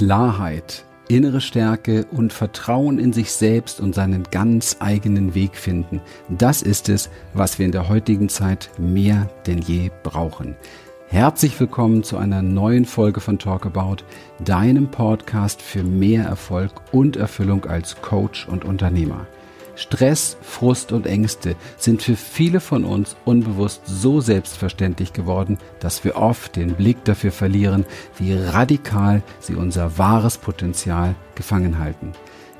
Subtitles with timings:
[0.00, 6.00] Klarheit, innere Stärke und Vertrauen in sich selbst und seinen ganz eigenen Weg finden.
[6.30, 10.56] Das ist es, was wir in der heutigen Zeit mehr denn je brauchen.
[11.08, 14.02] Herzlich willkommen zu einer neuen Folge von Talk About,
[14.42, 19.26] deinem Podcast für mehr Erfolg und Erfüllung als Coach und Unternehmer.
[19.80, 26.16] Stress, Frust und Ängste sind für viele von uns unbewusst so selbstverständlich geworden, dass wir
[26.16, 27.86] oft den Blick dafür verlieren,
[28.18, 32.12] wie radikal sie unser wahres Potenzial gefangen halten.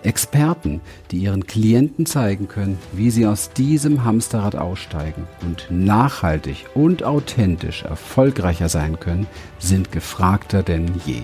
[0.02, 7.02] Experten, die ihren Klienten zeigen können, wie sie aus diesem Hamsterrad aussteigen und nachhaltig und
[7.02, 9.26] authentisch erfolgreicher sein können,
[9.59, 11.20] sind gefragter denn je.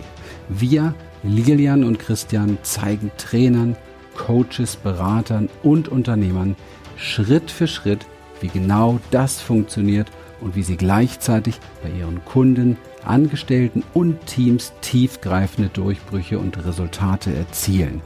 [0.50, 3.76] Wir, Lilian und Christian, zeigen Trainern,
[4.16, 6.56] Coaches, Beratern und Unternehmern
[6.96, 8.06] Schritt für Schritt,
[8.40, 15.70] wie genau das funktioniert und wie sie gleichzeitig bei ihren Kunden, Angestellten und Teams tiefgreifende
[15.70, 18.02] Durchbrüche und Resultate erzielen.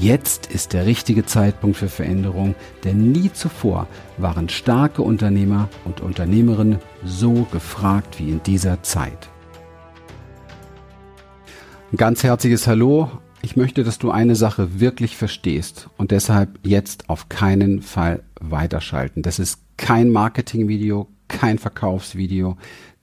[0.00, 6.78] Jetzt ist der richtige Zeitpunkt für Veränderung, denn nie zuvor waren starke Unternehmer und Unternehmerinnen
[7.04, 9.28] so gefragt wie in dieser Zeit.
[11.90, 13.10] Ein ganz herzliches Hallo
[13.42, 19.22] ich möchte, dass du eine Sache wirklich verstehst und deshalb jetzt auf keinen Fall weiterschalten.
[19.22, 22.56] Das ist kein Marketingvideo, kein Verkaufsvideo,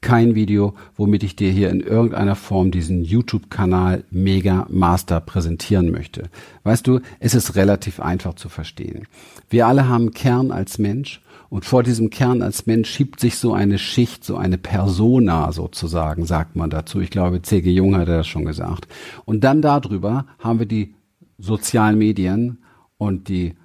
[0.05, 6.29] kein Video, womit ich dir hier in irgendeiner Form diesen YouTube-Kanal Mega Master präsentieren möchte.
[6.63, 9.07] Weißt du, es ist relativ einfach zu verstehen.
[9.49, 13.53] Wir alle haben Kern als Mensch und vor diesem Kern als Mensch schiebt sich so
[13.53, 17.01] eine Schicht, so eine Persona sozusagen, sagt man dazu.
[17.01, 17.71] Ich glaube, C.G.
[17.71, 18.87] Jung hat das schon gesagt.
[19.25, 20.93] Und dann darüber haben wir die
[21.39, 22.59] sozialen Medien
[22.99, 23.55] und die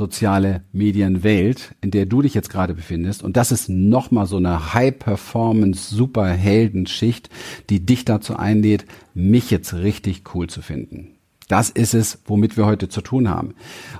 [0.00, 3.22] soziale Medienwelt, in der du dich jetzt gerade befindest.
[3.22, 7.28] Und das ist nochmal so eine High-Performance, Superheldenschicht,
[7.68, 11.19] die dich dazu einlädt, mich jetzt richtig cool zu finden.
[11.50, 13.54] Das ist es, womit wir heute zu tun haben.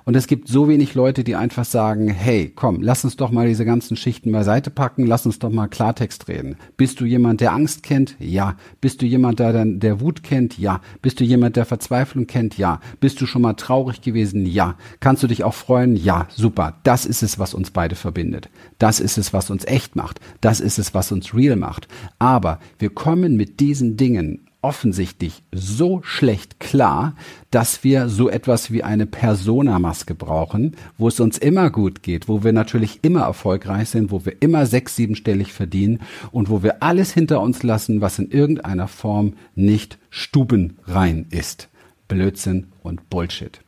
[0.05, 3.49] Und es gibt so wenig Leute, die einfach sagen, hey, komm, lass uns doch mal
[3.49, 6.55] diese ganzen Schichten beiseite packen, lass uns doch mal Klartext reden.
[6.77, 8.15] Bist du jemand, der Angst kennt?
[8.21, 8.57] Ja.
[8.81, 10.59] Bist du jemand, der, der Wut kennt?
[10.59, 10.81] Ja.
[11.03, 12.57] Bist du jemand, der Verzweiflung kennt?
[12.57, 12.79] Ja.
[13.01, 14.47] Bist du schon mal traurig gewesen?
[14.47, 14.77] Ja.
[15.01, 15.97] Kannst du dich auch freuen?
[15.97, 16.29] Ja.
[16.31, 16.79] Super.
[16.85, 18.49] Das ist es, was uns beide verbindet.
[18.79, 20.21] Das ist es, was uns echt macht.
[20.41, 21.89] Das ist es, was uns real macht.
[22.21, 27.15] Aber wir kommen mit diesen Dingen offensichtlich so schlecht klar,
[27.51, 32.45] dass wir so etwas wie eine Persona-Maske brauchen, wo es uns immer gut geht, wo
[32.45, 36.01] wir natürlich immer erfolgreich sind, wo wir immer sechs, siebenstellig verdienen
[36.33, 41.69] und wo wir alles hinter uns lassen, was in irgendeiner Form nicht stubenrein ist.
[42.09, 43.61] Blödsinn und Bullshit.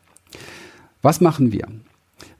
[1.00, 1.68] Was machen wir?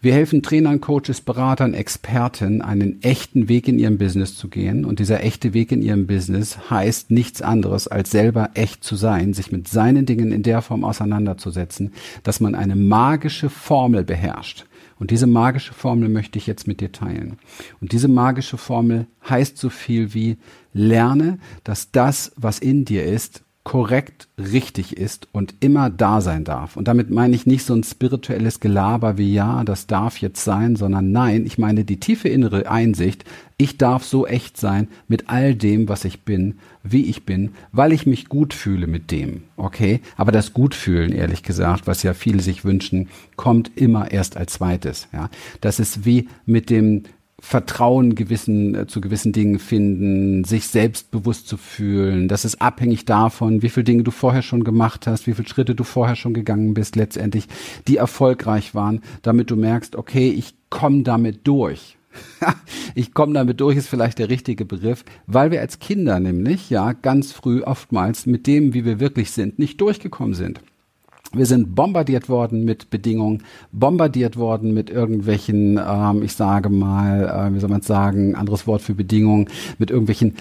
[0.01, 4.85] Wir helfen Trainern, Coaches, Beratern, Experten, einen echten Weg in ihrem Business zu gehen.
[4.85, 9.33] Und dieser echte Weg in ihrem Business heißt nichts anderes, als selber echt zu sein,
[9.33, 14.67] sich mit seinen Dingen in der Form auseinanderzusetzen, dass man eine magische Formel beherrscht.
[14.99, 17.39] Und diese magische Formel möchte ich jetzt mit dir teilen.
[17.81, 20.37] Und diese magische Formel heißt so viel wie,
[20.73, 26.77] lerne, dass das, was in dir ist, korrekt richtig ist und immer da sein darf.
[26.77, 30.75] Und damit meine ich nicht so ein spirituelles Gelaber wie ja, das darf jetzt sein,
[30.75, 33.25] sondern nein, ich meine die tiefe innere Einsicht,
[33.59, 37.93] ich darf so echt sein mit all dem, was ich bin, wie ich bin, weil
[37.93, 39.45] ich mich gut fühle mit dem.
[39.57, 40.01] Okay?
[40.17, 45.07] Aber das Gutfühlen, ehrlich gesagt, was ja viele sich wünschen, kommt immer erst als zweites.
[45.13, 45.31] Ja?
[45.61, 47.05] Das ist wie mit dem
[47.45, 52.29] Vertrauen gewissen, äh, zu gewissen Dingen finden, sich selbstbewusst zu fühlen.
[52.29, 55.75] Das ist abhängig davon, wie viele Dinge du vorher schon gemacht hast, wie viele Schritte
[55.75, 57.49] du vorher schon gegangen bist, letztendlich,
[57.89, 61.99] die erfolgreich waren, damit du merkst, okay, ich komme damit durch.
[62.95, 66.93] ich komme damit durch, ist vielleicht der richtige Begriff, weil wir als Kinder nämlich, ja,
[66.93, 70.61] ganz früh oftmals mit dem, wie wir wirklich sind, nicht durchgekommen sind.
[71.35, 77.55] Wir sind bombardiert worden mit Bedingungen, bombardiert worden mit irgendwelchen, ähm, ich sage mal, äh,
[77.55, 79.49] wie soll man sagen, anderes Wort für Bedingungen,
[79.79, 80.35] mit irgendwelchen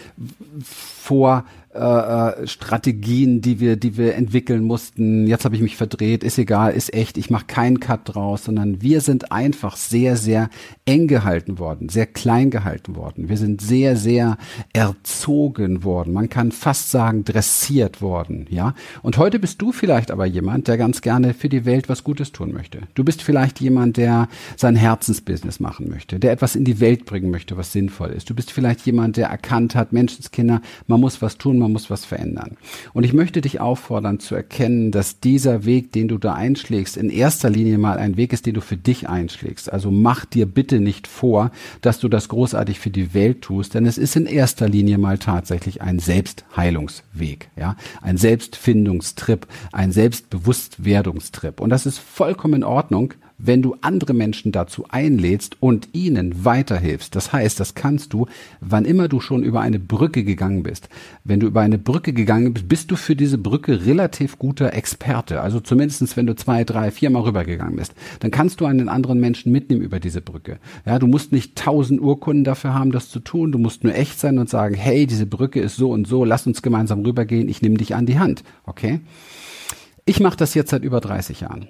[0.61, 5.25] Vor äh, äh, Strategien, die wir, die wir entwickeln mussten.
[5.25, 8.81] Jetzt habe ich mich verdreht, ist egal, ist echt, ich mache keinen Cut draus, sondern
[8.81, 10.49] wir sind einfach sehr, sehr
[10.83, 13.29] eng gehalten worden, sehr klein gehalten worden.
[13.29, 14.37] Wir sind sehr, sehr
[14.73, 16.11] erzogen worden.
[16.11, 18.73] Man kann fast sagen, dressiert worden, ja.
[19.01, 22.33] Und heute bist du vielleicht aber jemand, der ganz gerne für die Welt was Gutes
[22.33, 22.79] tun möchte.
[22.95, 27.31] Du bist vielleicht jemand, der sein Herzensbusiness machen möchte, der etwas in die Welt bringen
[27.31, 28.29] möchte, was sinnvoll ist.
[28.29, 32.05] Du bist vielleicht jemand, der erkannt hat, Menschenskinder, man muss was tun, man muss was
[32.05, 32.57] verändern.
[32.93, 37.09] Und ich möchte dich auffordern zu erkennen, dass dieser Weg, den du da einschlägst, in
[37.09, 39.71] erster Linie mal ein Weg ist, den du für dich einschlägst.
[39.71, 43.85] Also mach dir bitte nicht vor, dass du das großartig für die Welt tust, denn
[43.85, 51.59] es ist in erster Linie mal tatsächlich ein Selbstheilungsweg, ja, ein Selbstfindungstrip, ein Selbstbewusstwerdungstrip.
[51.59, 53.13] Und das ist vollkommen in Ordnung,
[53.43, 57.15] wenn du andere Menschen dazu einlädst und ihnen weiterhilfst.
[57.15, 58.27] Das heißt, das kannst du,
[58.59, 60.89] wann immer du schon über eine Brücke gegangen bist.
[61.23, 65.41] Wenn du über eine Brücke gegangen bist, bist du für diese Brücke relativ guter Experte.
[65.41, 69.51] Also zumindestens, wenn du zwei, drei, viermal rübergegangen bist, dann kannst du einen anderen Menschen
[69.51, 70.59] mitnehmen über diese Brücke.
[70.85, 73.51] Ja, du musst nicht tausend Urkunden dafür haben, das zu tun.
[73.51, 76.47] Du musst nur echt sein und sagen, hey, diese Brücke ist so und so, lass
[76.47, 78.43] uns gemeinsam rübergehen, ich nehme dich an die Hand.
[78.65, 79.01] Okay?
[80.05, 81.67] Ich mache das jetzt seit über 30 Jahren.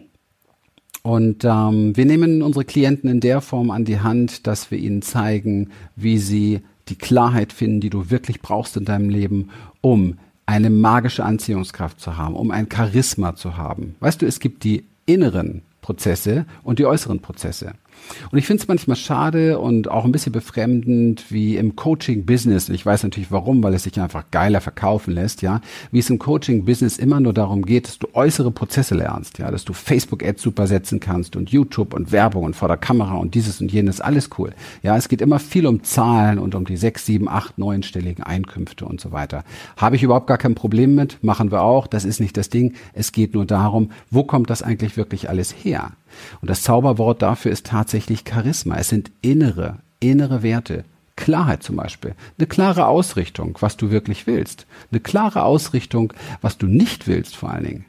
[1.04, 5.02] Und ähm, wir nehmen unsere Klienten in der Form an die Hand, dass wir ihnen
[5.02, 9.50] zeigen, wie sie die Klarheit finden, die du wirklich brauchst in deinem Leben,
[9.82, 13.96] um eine magische Anziehungskraft zu haben, um ein Charisma zu haben.
[14.00, 17.74] Weißt du, es gibt die inneren Prozesse und die äußeren Prozesse.
[18.32, 22.86] Und ich finde es manchmal schade und auch ein bisschen befremdend, wie im Coaching-Business, ich
[22.86, 25.62] weiß natürlich warum, weil es sich einfach geiler verkaufen lässt, ja,
[25.92, 29.66] wie es im Coaching-Business immer nur darum geht, dass du äußere Prozesse lernst, ja, dass
[29.66, 33.62] du Facebook-Ads super setzen kannst und YouTube und Werbung und vor der Kamera und dieses
[33.62, 34.54] und jenes, alles cool.
[34.84, 38.86] Ja, es geht immer viel um Zahlen und um die sechs, sieben, acht, neunstelligen Einkünfte
[38.86, 39.44] und so weiter.
[39.78, 42.74] Habe ich überhaupt gar kein Problem mit, machen wir auch, das ist nicht das Ding.
[42.94, 45.92] Es geht nur darum, wo kommt das eigentlich wirklich alles her?
[46.42, 48.78] Und das Zauberwort dafür ist tatsächlich Charisma.
[48.78, 50.84] Es sind innere, innere Werte.
[51.16, 52.16] Klarheit zum Beispiel.
[52.38, 54.66] Eine klare Ausrichtung, was du wirklich willst.
[54.92, 57.86] Eine klare Ausrichtung, was du nicht willst vor allen Dingen.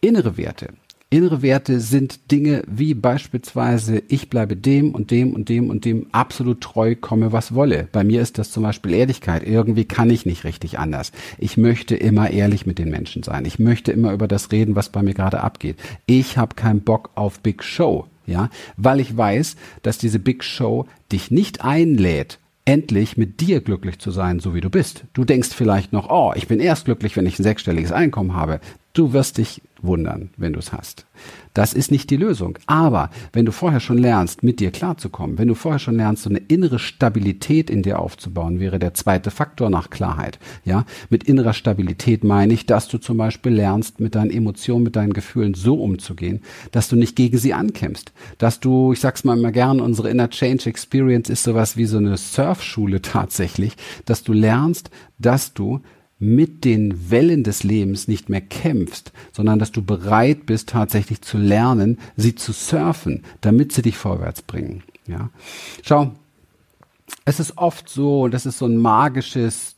[0.00, 0.68] Innere Werte.
[1.10, 6.06] Innere Werte sind Dinge wie beispielsweise, ich bleibe dem und dem und dem und dem
[6.10, 7.88] absolut treu, komme was wolle.
[7.92, 9.46] Bei mir ist das zum Beispiel Ehrlichkeit.
[9.46, 11.12] Irgendwie kann ich nicht richtig anders.
[11.38, 13.44] Ich möchte immer ehrlich mit den Menschen sein.
[13.44, 15.76] Ich möchte immer über das reden, was bei mir gerade abgeht.
[16.06, 18.06] Ich habe keinen Bock auf Big Show.
[18.26, 18.48] Ja,
[18.78, 24.10] weil ich weiß, dass diese Big Show dich nicht einlädt, endlich mit dir glücklich zu
[24.10, 25.04] sein, so wie du bist.
[25.12, 28.60] Du denkst vielleicht noch, oh, ich bin erst glücklich, wenn ich ein sechsstelliges Einkommen habe.
[28.94, 31.04] Du wirst dich wundern, wenn du es hast.
[31.52, 32.58] Das ist nicht die Lösung.
[32.66, 36.30] Aber wenn du vorher schon lernst, mit dir klarzukommen, wenn du vorher schon lernst, so
[36.30, 40.38] eine innere Stabilität in dir aufzubauen, wäre der zweite Faktor nach Klarheit.
[40.64, 44.94] Ja, mit innerer Stabilität meine ich, dass du zum Beispiel lernst, mit deinen Emotionen, mit
[44.94, 49.36] deinen Gefühlen so umzugehen, dass du nicht gegen sie ankämpfst, dass du, ich sag's mal
[49.36, 54.32] immer gern, unsere Inner Change Experience ist sowas wie so eine Surfschule tatsächlich, dass du
[54.32, 55.80] lernst, dass du
[56.24, 61.38] mit den Wellen des Lebens nicht mehr kämpfst, sondern dass du bereit bist, tatsächlich zu
[61.38, 64.82] lernen, sie zu surfen, damit sie dich vorwärts bringen.
[65.06, 65.30] Ja.
[65.82, 66.12] Schau,
[67.24, 69.73] es ist oft so, das ist so ein magisches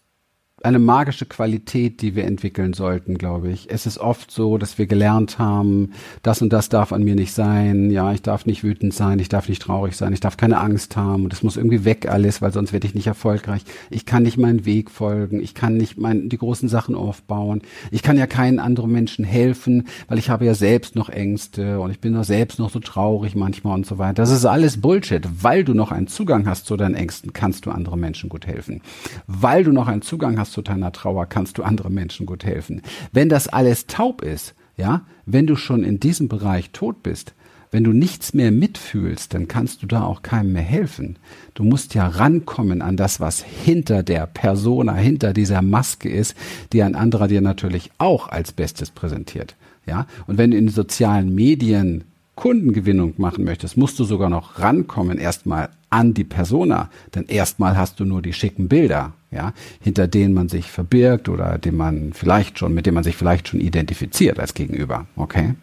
[0.66, 3.68] eine magische Qualität, die wir entwickeln sollten, glaube ich.
[3.70, 5.90] Es ist oft so, dass wir gelernt haben,
[6.22, 7.90] das und das darf an mir nicht sein.
[7.90, 10.96] Ja, ich darf nicht wütend sein, ich darf nicht traurig sein, ich darf keine Angst
[10.96, 13.62] haben und es muss irgendwie weg alles, weil sonst werde ich nicht erfolgreich.
[13.90, 17.60] Ich kann nicht meinen Weg folgen, ich kann nicht mein, die großen Sachen aufbauen.
[17.90, 21.90] Ich kann ja keinen anderen Menschen helfen, weil ich habe ja selbst noch Ängste und
[21.90, 24.14] ich bin doch selbst noch so traurig manchmal und so weiter.
[24.14, 25.26] Das ist alles Bullshit.
[25.42, 28.80] Weil du noch einen Zugang hast zu deinen Ängsten, kannst du anderen Menschen gut helfen.
[29.26, 32.42] Weil du noch einen Zugang hast hast zu deiner Trauer, kannst du anderen Menschen gut
[32.42, 32.80] helfen.
[33.12, 37.34] Wenn das alles taub ist, ja, wenn du schon in diesem Bereich tot bist,
[37.70, 41.18] wenn du nichts mehr mitfühlst, dann kannst du da auch keinem mehr helfen.
[41.52, 46.34] Du musst ja rankommen an das, was hinter der Persona, hinter dieser Maske ist,
[46.72, 49.56] die ein anderer dir natürlich auch als Bestes präsentiert.
[49.84, 55.18] Ja, und wenn du in sozialen Medien Kundengewinnung machen möchtest, musst du sogar noch rankommen
[55.18, 60.34] erstmal an die Persona, denn erstmal hast du nur die schicken Bilder, ja, hinter denen
[60.34, 64.38] man sich verbirgt oder dem man vielleicht schon, mit dem man sich vielleicht schon identifiziert
[64.38, 65.54] als Gegenüber, okay?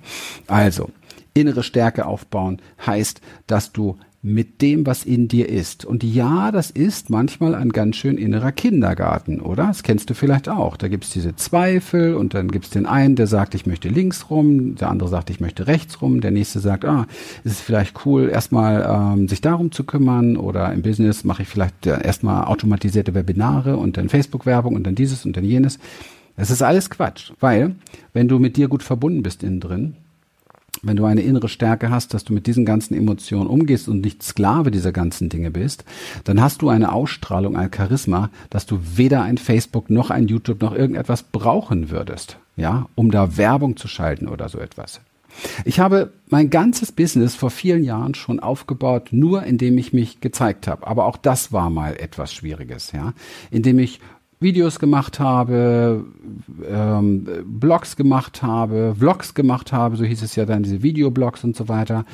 [0.47, 0.89] Also,
[1.35, 5.83] innere Stärke aufbauen heißt, dass du mit dem, was in dir ist.
[5.83, 9.67] Und ja, das ist manchmal ein ganz schön innerer Kindergarten, oder?
[9.67, 10.77] Das kennst du vielleicht auch.
[10.77, 14.75] Da gibt's diese Zweifel und dann gibt's den einen, der sagt, ich möchte links rum,
[14.75, 17.05] der andere sagt, ich möchte rechts rum, der nächste sagt, ah,
[17.43, 18.87] es ist vielleicht cool, erstmal
[19.17, 23.97] ähm, sich darum zu kümmern oder im Business mache ich vielleicht erstmal automatisierte Webinare und
[23.97, 25.79] dann Facebook-Werbung und dann dieses und dann jenes.
[26.37, 27.75] Das ist alles Quatsch, weil
[28.13, 29.95] wenn du mit dir gut verbunden bist innen drin,
[30.83, 34.21] wenn du eine innere Stärke hast, dass du mit diesen ganzen Emotionen umgehst und nicht
[34.21, 35.85] Sklave dieser ganzen Dinge bist,
[36.25, 40.61] dann hast du eine Ausstrahlung, ein Charisma, dass du weder ein Facebook noch ein YouTube
[40.61, 44.99] noch irgendetwas brauchen würdest, ja, um da Werbung zu schalten oder so etwas.
[45.65, 50.67] Ich habe mein ganzes Business vor vielen Jahren schon aufgebaut, nur indem ich mich gezeigt
[50.67, 50.85] habe.
[50.85, 53.13] Aber auch das war mal etwas Schwieriges, ja,
[53.49, 53.99] indem ich
[54.43, 56.05] Videos gemacht habe,
[56.69, 61.55] ähm, Blogs gemacht habe, Vlogs gemacht habe, so hieß es ja dann, diese Videoblogs und
[61.55, 62.05] so weiter.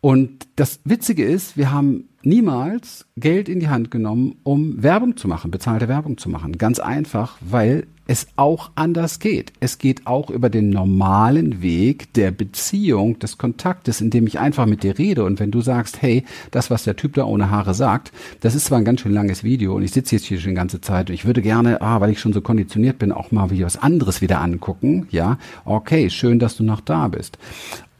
[0.00, 5.28] Und das Witzige ist, wir haben niemals Geld in die Hand genommen, um Werbung zu
[5.28, 6.56] machen, bezahlte Werbung zu machen.
[6.58, 9.52] Ganz einfach, weil es auch anders geht.
[9.60, 14.82] Es geht auch über den normalen Weg der Beziehung, des Kontaktes, indem ich einfach mit
[14.82, 15.22] dir rede.
[15.22, 18.64] Und wenn du sagst, hey, das, was der Typ da ohne Haare sagt, das ist
[18.64, 21.08] zwar ein ganz schön langes Video und ich sitze jetzt hier schon die ganze Zeit
[21.08, 23.76] und ich würde gerne, ah, weil ich schon so konditioniert bin, auch mal wie was
[23.76, 25.06] anderes wieder angucken.
[25.12, 27.38] Ja, okay, schön, dass du noch da bist.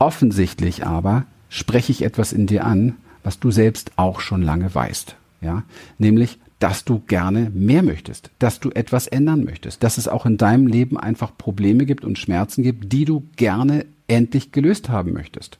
[0.01, 5.15] Offensichtlich aber spreche ich etwas in dir an, was du selbst auch schon lange weißt.
[5.41, 5.63] Ja,
[5.99, 10.37] nämlich, dass du gerne mehr möchtest, dass du etwas ändern möchtest, dass es auch in
[10.37, 15.59] deinem Leben einfach Probleme gibt und Schmerzen gibt, die du gerne endlich gelöst haben möchtest.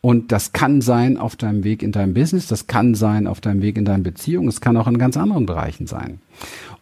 [0.00, 3.62] Und das kann sein auf deinem Weg in deinem Business, das kann sein auf deinem
[3.62, 6.20] Weg in deinen Beziehungen, es kann auch in ganz anderen Bereichen sein.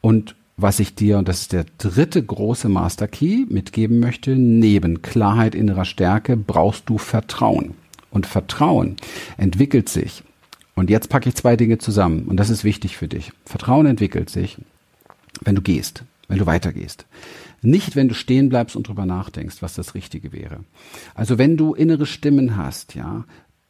[0.01, 5.03] Und was ich dir, und das ist der dritte große Master Key, mitgeben möchte, neben
[5.03, 7.75] Klarheit innerer Stärke brauchst du Vertrauen.
[8.11, 8.97] Und Vertrauen
[9.37, 10.25] entwickelt sich.
[10.79, 12.27] Und jetzt packe ich zwei Dinge zusammen.
[12.27, 13.33] Und das ist wichtig für dich.
[13.45, 14.59] Vertrauen entwickelt sich,
[15.41, 17.05] wenn du gehst, wenn du weitergehst.
[17.63, 20.61] Nicht, wenn du stehen bleibst und drüber nachdenkst, was das Richtige wäre.
[21.17, 23.25] Also wenn du innere Stimmen hast, ja,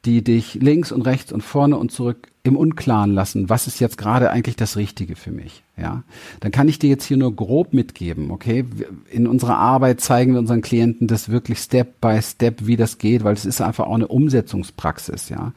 [0.05, 3.99] die dich links und rechts und vorne und zurück im Unklaren lassen, was ist jetzt
[3.99, 6.02] gerade eigentlich das Richtige für mich, ja,
[6.40, 8.64] dann kann ich dir jetzt hier nur grob mitgeben, okay?
[9.11, 13.25] In unserer Arbeit zeigen wir unseren Klienten das wirklich Step by Step, wie das geht,
[13.25, 15.52] weil es ist einfach auch eine Umsetzungspraxis, ja.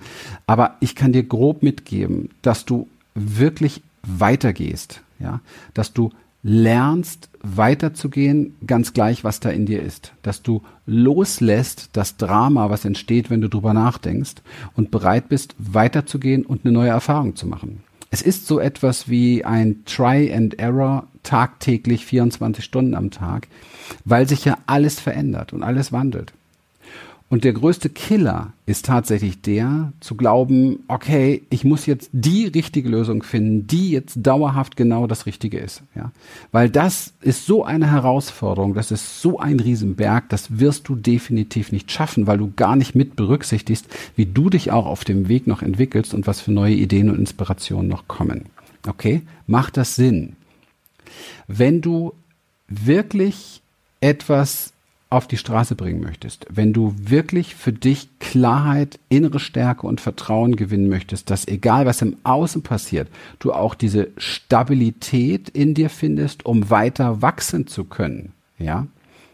[0.47, 5.39] Aber ich kann dir grob mitgeben, dass du wirklich weitergehst, ja,
[5.73, 6.11] dass du
[6.43, 10.13] lernst weiterzugehen, ganz gleich, was da in dir ist.
[10.21, 14.35] Dass du loslässt das Drama, was entsteht, wenn du drüber nachdenkst
[14.75, 17.83] und bereit bist, weiterzugehen und eine neue Erfahrung zu machen.
[18.09, 23.47] Es ist so etwas wie ein Try and Error tagtäglich 24 Stunden am Tag,
[24.03, 26.33] weil sich ja alles verändert und alles wandelt.
[27.31, 32.89] Und der größte Killer ist tatsächlich der, zu glauben, okay, ich muss jetzt die richtige
[32.89, 35.81] Lösung finden, die jetzt dauerhaft genau das Richtige ist.
[35.95, 36.11] Ja?
[36.51, 41.71] Weil das ist so eine Herausforderung, das ist so ein Riesenberg, das wirst du definitiv
[41.71, 45.47] nicht schaffen, weil du gar nicht mit berücksichtigst, wie du dich auch auf dem Weg
[45.47, 48.47] noch entwickelst und was für neue Ideen und Inspirationen noch kommen.
[48.85, 49.21] Okay?
[49.47, 50.35] Macht das Sinn?
[51.47, 52.11] Wenn du
[52.67, 53.61] wirklich
[54.01, 54.70] etwas
[55.11, 60.55] auf die Straße bringen möchtest, wenn du wirklich für dich Klarheit, innere Stärke und Vertrauen
[60.55, 66.45] gewinnen möchtest, dass egal was im Außen passiert, du auch diese Stabilität in dir findest,
[66.45, 68.87] um weiter wachsen zu können, ja?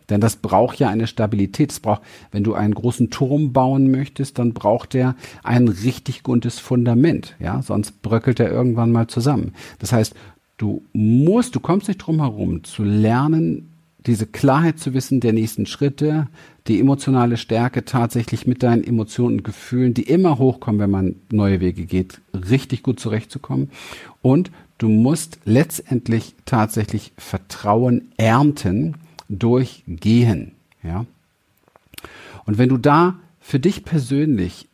[0.10, 1.70] Denn das braucht ja eine Stabilität.
[1.70, 6.60] Es braucht, wenn du einen großen Turm bauen möchtest, dann braucht der ein richtig gutes
[6.60, 7.62] Fundament, ja?
[7.62, 9.54] Sonst bröckelt er irgendwann mal zusammen.
[9.78, 10.16] Das heißt,
[10.58, 13.70] du musst, du kommst nicht drum herum, zu lernen,
[14.08, 16.28] diese Klarheit zu wissen der nächsten Schritte,
[16.68, 21.60] die emotionale Stärke tatsächlich mit deinen Emotionen und Gefühlen, die immer hochkommen, wenn man neue
[21.60, 23.70] Wege geht, richtig gut zurechtzukommen.
[24.22, 28.96] Und du musst letztendlich tatsächlich Vertrauen ernten
[29.30, 31.06] durch Gehen, ja.
[32.46, 34.68] Und wenn du da für dich persönlich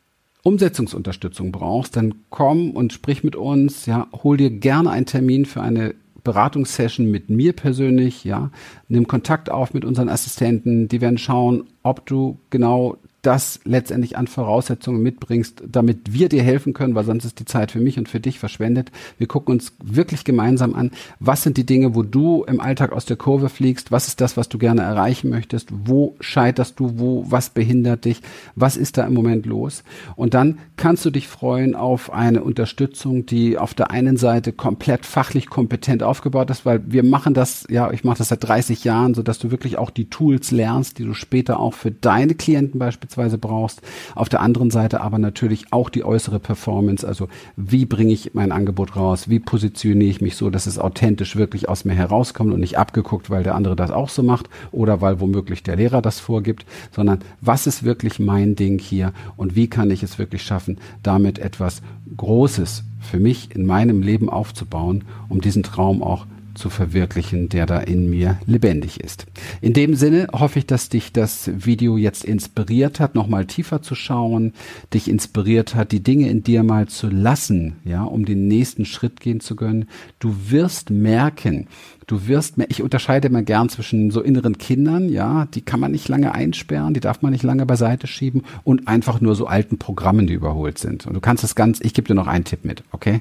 [0.44, 5.62] Umsetzungsunterstützung brauchst, dann komm und sprich mit uns, ja, hol dir gerne einen Termin für
[5.62, 8.50] eine Beratungssession mit mir persönlich, ja.
[8.88, 14.26] Nimm Kontakt auf mit unseren Assistenten, die werden schauen, ob du genau das letztendlich an
[14.26, 18.08] Voraussetzungen mitbringst, damit wir dir helfen können, weil sonst ist die Zeit für mich und
[18.08, 18.92] für dich verschwendet.
[19.18, 20.90] Wir gucken uns wirklich gemeinsam an,
[21.20, 24.36] was sind die Dinge, wo du im Alltag aus der Kurve fliegst, was ist das,
[24.36, 28.20] was du gerne erreichen möchtest, wo scheiterst du, wo, was behindert dich,
[28.54, 29.82] was ist da im Moment los?
[30.16, 35.06] Und dann kannst du dich freuen auf eine Unterstützung, die auf der einen Seite komplett
[35.06, 39.14] fachlich kompetent aufgebaut ist, weil wir machen das, ja, ich mache das seit 30 Jahren,
[39.14, 42.78] so dass du wirklich auch die Tools lernst, die du später auch für deine Klienten
[42.78, 43.82] beispielsweise beispielsweise brauchst.
[44.14, 48.52] Auf der anderen Seite aber natürlich auch die äußere Performance, also wie bringe ich mein
[48.52, 52.60] Angebot raus, wie positioniere ich mich so, dass es authentisch wirklich aus mir herauskommt und
[52.60, 56.20] nicht abgeguckt, weil der andere das auch so macht oder weil womöglich der Lehrer das
[56.20, 60.78] vorgibt, sondern was ist wirklich mein Ding hier und wie kann ich es wirklich schaffen,
[61.02, 61.82] damit etwas
[62.16, 67.78] Großes für mich in meinem Leben aufzubauen, um diesen Traum auch zu verwirklichen, der da
[67.78, 69.26] in mir lebendig ist.
[69.60, 73.94] In dem Sinne hoffe ich, dass dich das Video jetzt inspiriert hat, nochmal tiefer zu
[73.94, 74.52] schauen,
[74.92, 79.20] dich inspiriert hat, die Dinge in dir mal zu lassen, ja, um den nächsten Schritt
[79.20, 79.86] gehen zu können.
[80.18, 81.66] Du wirst merken,
[82.06, 86.08] du wirst, ich unterscheide immer gern zwischen so inneren Kindern, ja, die kann man nicht
[86.08, 90.26] lange einsperren, die darf man nicht lange beiseite schieben und einfach nur so alten Programmen,
[90.26, 91.06] die überholt sind.
[91.06, 93.20] Und du kannst das ganz, ich gebe dir noch einen Tipp mit, okay?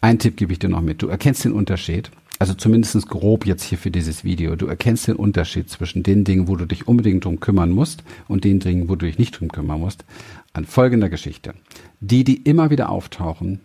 [0.00, 1.02] Einen Tipp gebe ich dir noch mit.
[1.02, 4.56] Du erkennst den Unterschied Also zumindest grob jetzt hier für dieses Video.
[4.56, 8.44] Du erkennst den Unterschied zwischen den Dingen, wo du dich unbedingt drum kümmern musst und
[8.44, 10.04] den Dingen, wo du dich nicht drum kümmern musst,
[10.52, 11.54] an folgender Geschichte.
[12.00, 13.60] Die, die immer wieder auftauchen,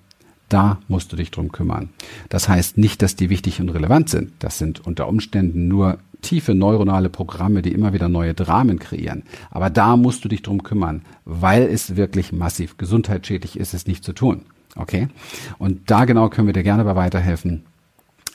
[0.47, 1.89] da musst du dich drum kümmern.
[2.29, 4.31] Das heißt nicht, dass die wichtig und relevant sind.
[4.39, 9.23] Das sind unter Umständen nur tiefe neuronale Programme, die immer wieder neue Dramen kreieren.
[9.49, 14.03] Aber da musst du dich drum kümmern, weil es wirklich massiv gesundheitsschädlich ist, es nicht
[14.03, 14.41] zu tun.
[14.75, 15.07] Okay?
[15.57, 17.63] Und da genau können wir dir gerne bei weiterhelfen.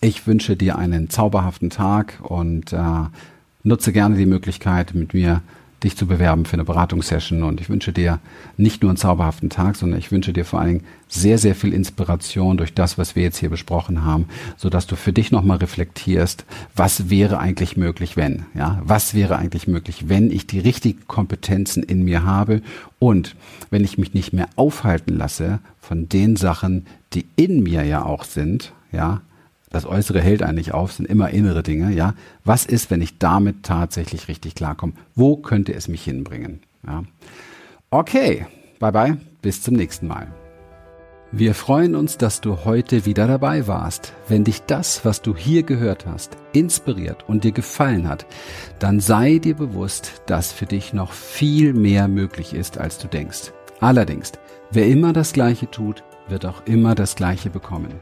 [0.00, 2.78] Ich wünsche dir einen zauberhaften Tag und äh,
[3.62, 5.42] nutze gerne die Möglichkeit, mit mir
[5.82, 7.42] dich zu bewerben für eine Beratungssession.
[7.42, 8.18] Und ich wünsche dir
[8.56, 11.72] nicht nur einen zauberhaften Tag, sondern ich wünsche dir vor allen Dingen sehr, sehr viel
[11.72, 14.26] Inspiration durch das, was wir jetzt hier besprochen haben,
[14.56, 19.36] so dass du für dich nochmal reflektierst, was wäre eigentlich möglich, wenn, ja, was wäre
[19.36, 22.62] eigentlich möglich, wenn ich die richtigen Kompetenzen in mir habe
[22.98, 23.36] und
[23.70, 28.24] wenn ich mich nicht mehr aufhalten lasse von den Sachen, die in mir ja auch
[28.24, 29.20] sind, ja,
[29.70, 32.14] das Äußere hält eigentlich auf, sind immer innere Dinge, ja.
[32.44, 34.92] Was ist, wenn ich damit tatsächlich richtig klarkomme?
[35.14, 36.61] Wo könnte es mich hinbringen?
[36.87, 37.04] Ja.
[37.90, 38.46] Okay,
[38.78, 40.28] bye bye, bis zum nächsten Mal.
[41.32, 44.12] Wir freuen uns, dass du heute wieder dabei warst.
[44.28, 48.26] Wenn dich das, was du hier gehört hast, inspiriert und dir gefallen hat,
[48.78, 53.52] dann sei dir bewusst, dass für dich noch viel mehr möglich ist, als du denkst.
[53.80, 54.32] Allerdings,
[54.70, 57.95] wer immer das Gleiche tut, wird auch immer das Gleiche bekommen.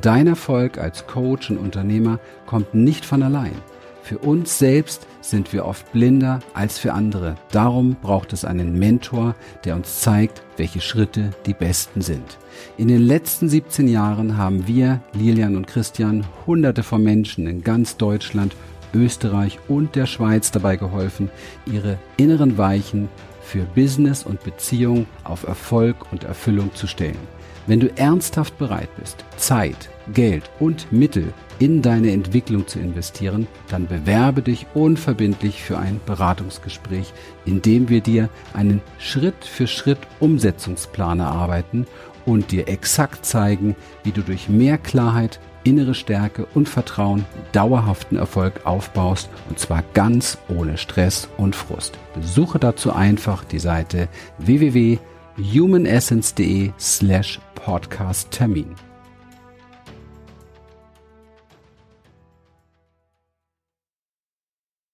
[0.00, 3.54] Dein Erfolg als Coach und Unternehmer kommt nicht von allein.
[4.02, 7.36] Für uns selbst sind wir oft blinder als für andere.
[7.52, 12.38] Darum braucht es einen Mentor, der uns zeigt, welche Schritte die besten sind.
[12.76, 17.96] In den letzten 17 Jahren haben wir, Lilian und Christian, hunderte von Menschen in ganz
[17.96, 18.56] Deutschland,
[18.92, 21.30] Österreich und der Schweiz dabei geholfen,
[21.64, 23.08] ihre inneren Weichen
[23.40, 27.41] für Business und Beziehung auf Erfolg und Erfüllung zu stellen.
[27.66, 33.86] Wenn du ernsthaft bereit bist, Zeit, Geld und Mittel in deine Entwicklung zu investieren, dann
[33.86, 37.12] bewerbe dich unverbindlich für ein Beratungsgespräch,
[37.44, 41.86] in dem wir dir einen Schritt für Schritt Umsetzungsplan erarbeiten
[42.26, 48.66] und dir exakt zeigen, wie du durch mehr Klarheit, innere Stärke und Vertrauen dauerhaften Erfolg
[48.66, 51.96] aufbaust und zwar ganz ohne Stress und Frust.
[52.14, 58.91] Besuche dazu einfach die Seite www.humanessence.de slash Podcast Termin.